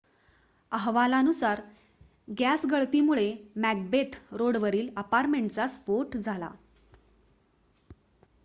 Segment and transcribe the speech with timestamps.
[0.71, 1.59] अहवालानुसार
[2.39, 3.27] गॅस गळतीमुळे
[3.57, 6.49] मॅकबेथ रोडवरील अपार्टमेंटचा स्फोट झाला